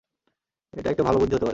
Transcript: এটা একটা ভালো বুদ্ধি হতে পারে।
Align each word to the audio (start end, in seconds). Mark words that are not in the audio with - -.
এটা 0.73 0.89
একটা 0.89 1.03
ভালো 1.03 1.17
বুদ্ধি 1.17 1.33
হতে 1.35 1.39
পারে। 1.39 1.49